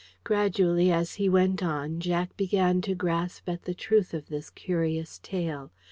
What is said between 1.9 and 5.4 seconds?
Jack began to grasp at the truth of this curious